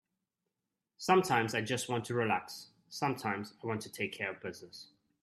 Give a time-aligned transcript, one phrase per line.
[0.97, 4.87] Sometimes I just want to relax, sometimes I want to take care of business.